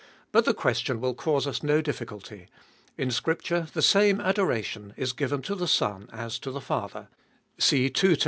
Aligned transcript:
But 0.31 0.45
the 0.45 0.55
question 0.55 0.99
will 0.99 1.13
cause 1.13 1.45
us 1.45 1.61
no 1.61 1.79
difficulty. 1.79 2.47
In 2.97 3.11
Scripture 3.11 3.67
the 3.71 3.83
same 3.83 4.19
adoration 4.19 4.95
is 4.97 5.13
given 5.13 5.43
to 5.43 5.53
the 5.53 5.67
Son 5.67 6.09
as 6.11 6.39
to 6.39 6.49
the 6.49 6.59
Father 6.59 7.07
(see 7.59 7.87
2 7.87 8.15
Tim. 8.15 8.19